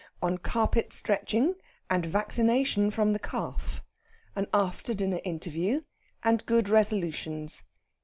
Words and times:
ON 0.19 0.39
CARPET 0.39 0.91
STRETCHING, 0.93 1.57
AND 1.87 2.07
VACCINATION 2.07 2.89
FROM 2.89 3.13
THE 3.13 3.19
CALF. 3.19 3.83
AN 4.35 4.47
AFTER 4.51 4.95
DINNER 4.95 5.21
INTERVIEW, 5.23 5.83
AND 6.23 6.43
GOOD 6.47 6.69
RESOLUTIONS. 6.69 7.65